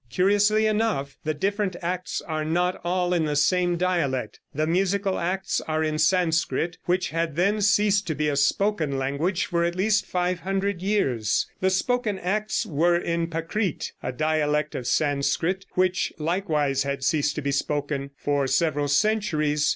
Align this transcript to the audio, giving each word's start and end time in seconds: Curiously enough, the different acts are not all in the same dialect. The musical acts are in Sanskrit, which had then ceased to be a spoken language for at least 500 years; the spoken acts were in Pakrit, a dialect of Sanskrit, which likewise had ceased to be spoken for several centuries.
Curiously 0.09 0.65
enough, 0.65 1.19
the 1.23 1.35
different 1.35 1.75
acts 1.83 2.23
are 2.25 2.43
not 2.43 2.81
all 2.83 3.13
in 3.13 3.25
the 3.25 3.35
same 3.35 3.77
dialect. 3.77 4.39
The 4.51 4.65
musical 4.65 5.19
acts 5.19 5.61
are 5.67 5.83
in 5.83 5.99
Sanskrit, 5.99 6.79
which 6.85 7.11
had 7.11 7.35
then 7.35 7.61
ceased 7.61 8.07
to 8.07 8.15
be 8.15 8.27
a 8.27 8.35
spoken 8.35 8.97
language 8.97 9.45
for 9.45 9.63
at 9.63 9.75
least 9.75 10.07
500 10.07 10.81
years; 10.81 11.45
the 11.59 11.69
spoken 11.69 12.17
acts 12.17 12.65
were 12.65 12.97
in 12.97 13.27
Pakrit, 13.27 13.91
a 14.01 14.11
dialect 14.11 14.73
of 14.73 14.87
Sanskrit, 14.87 15.67
which 15.73 16.11
likewise 16.17 16.81
had 16.81 17.03
ceased 17.03 17.35
to 17.35 17.43
be 17.43 17.51
spoken 17.51 18.09
for 18.17 18.47
several 18.47 18.87
centuries. 18.87 19.69